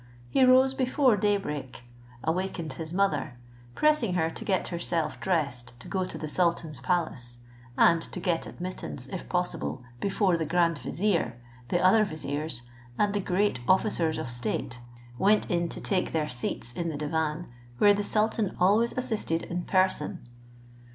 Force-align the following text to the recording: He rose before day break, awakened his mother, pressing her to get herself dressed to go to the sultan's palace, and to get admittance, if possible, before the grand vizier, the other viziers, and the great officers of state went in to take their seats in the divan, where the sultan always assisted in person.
He 0.31 0.43
rose 0.43 0.73
before 0.73 1.15
day 1.15 1.37
break, 1.37 1.83
awakened 2.23 2.73
his 2.73 2.91
mother, 2.91 3.35
pressing 3.75 4.15
her 4.15 4.31
to 4.31 4.43
get 4.43 4.69
herself 4.69 5.19
dressed 5.19 5.79
to 5.79 5.87
go 5.87 6.05
to 6.05 6.17
the 6.17 6.27
sultan's 6.27 6.79
palace, 6.79 7.37
and 7.77 8.01
to 8.01 8.19
get 8.19 8.47
admittance, 8.47 9.05
if 9.05 9.29
possible, 9.29 9.83
before 9.99 10.37
the 10.37 10.45
grand 10.47 10.79
vizier, 10.79 11.39
the 11.67 11.79
other 11.79 12.03
viziers, 12.03 12.63
and 12.97 13.13
the 13.13 13.19
great 13.19 13.59
officers 13.69 14.17
of 14.17 14.27
state 14.27 14.79
went 15.19 15.51
in 15.51 15.69
to 15.69 15.79
take 15.79 16.13
their 16.13 16.27
seats 16.27 16.73
in 16.73 16.89
the 16.89 16.97
divan, 16.97 17.47
where 17.77 17.93
the 17.93 18.03
sultan 18.03 18.57
always 18.59 18.93
assisted 18.97 19.43
in 19.43 19.65
person. 19.65 20.25